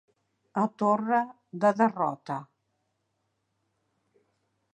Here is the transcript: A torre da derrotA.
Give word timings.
A 0.63 0.65
torre 0.79 1.19
da 1.61 1.71
derrotA. 1.81 2.37